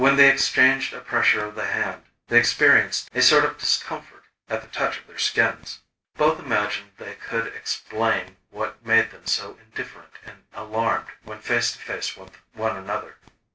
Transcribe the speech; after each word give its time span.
When 0.01 0.15
they 0.15 0.31
exchanged 0.31 0.95
a 0.95 0.99
pressure 0.99 1.45
of 1.45 1.53
the 1.53 1.67
hand, 1.67 2.01
they 2.27 2.39
experienced 2.39 3.07
a 3.13 3.21
sort 3.21 3.45
of 3.45 3.59
discomfort 3.59 4.23
at 4.49 4.63
the 4.63 4.67
touch 4.67 4.97
of 4.97 5.05
their 5.05 5.19
skins. 5.19 5.81
Both 6.17 6.39
imagined 6.39 6.89
they 6.97 7.13
could 7.13 7.45
explain 7.53 8.37
what 8.49 8.83
made 8.83 9.11
them 9.11 9.27
so 9.27 9.59
indifferent 9.63 10.13
and 10.25 10.41
alarmed 10.55 11.09
when 11.21 11.37
face 11.37 11.73
to 11.73 11.77
face 11.77 12.17
with 12.17 12.35
one 12.53 12.77
another. 12.77 13.17